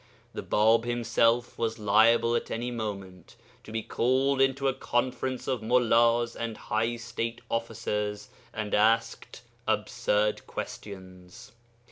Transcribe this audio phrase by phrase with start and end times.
[0.33, 5.61] The Bāb himself was liable at any moment to be called into a conference of
[5.61, 11.51] mullas and high state officers, and asked absurd questions.